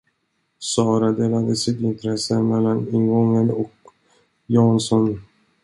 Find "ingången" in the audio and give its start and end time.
2.93-3.51